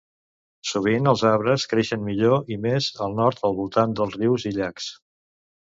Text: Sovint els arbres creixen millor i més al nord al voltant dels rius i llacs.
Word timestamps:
Sovint 0.69 1.09
els 1.11 1.23
arbres 1.31 1.65
creixen 1.75 2.01
millor 2.07 2.49
i 2.55 2.59
més 2.65 2.89
al 3.09 3.15
nord 3.23 3.47
al 3.51 3.57
voltant 3.61 3.97
dels 4.01 4.21
rius 4.23 4.51
i 4.53 4.57
llacs. 4.61 4.93